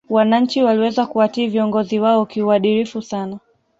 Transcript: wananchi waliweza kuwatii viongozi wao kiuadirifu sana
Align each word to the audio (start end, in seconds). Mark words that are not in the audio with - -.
wananchi 0.09 0.63
waliweza 0.63 1.05
kuwatii 1.05 1.47
viongozi 1.47 1.99
wao 1.99 2.25
kiuadirifu 2.25 3.01
sana 3.01 3.39